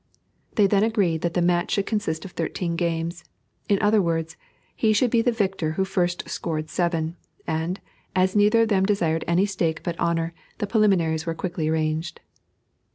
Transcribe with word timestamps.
They 0.55 0.65
then 0.65 0.81
agreed 0.83 1.21
that 1.21 1.35
the 1.35 1.43
match 1.43 1.69
should 1.69 1.85
consist 1.85 2.25
of 2.25 2.31
thirteen 2.31 2.75
games; 2.75 3.23
in 3.69 3.77
other 3.83 4.01
words, 4.01 4.35
he 4.75 4.93
should 4.93 5.11
be 5.11 5.21
victor 5.21 5.73
who 5.73 5.85
first 5.85 6.27
scored 6.27 6.71
seven; 6.71 7.17
and, 7.45 7.79
as 8.15 8.35
neither 8.35 8.63
of 8.63 8.69
them 8.69 8.83
desired 8.83 9.23
any 9.27 9.45
stake 9.45 9.83
but 9.83 9.93
honor, 9.99 10.33
the 10.57 10.65
preliminaries 10.65 11.27
were 11.27 11.35
quickly 11.35 11.69
arranged. 11.69 12.19